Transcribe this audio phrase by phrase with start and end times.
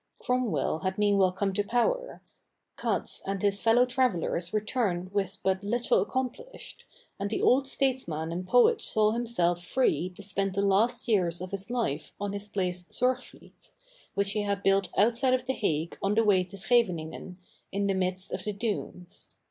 [0.17, 2.23] Cromwell had meanwhile come to power;
[2.75, 6.85] Cats and his fellow travelers returned with but little accomplished,
[7.19, 11.51] and the old statesman and poet saw himself free to spend the last years of
[11.51, 13.73] his life on his place Zorgvliet,
[14.15, 17.37] which he had built outside of The Hague on the way to Scheveningen,
[17.71, 19.29] in the midst of the Dunes.